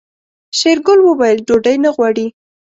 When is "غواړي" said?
1.95-2.27